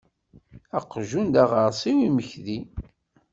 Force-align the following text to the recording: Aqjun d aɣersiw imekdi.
Aqjun 0.77 1.25
d 1.33 1.35
aɣersiw 1.43 1.97
imekdi. 2.07 2.59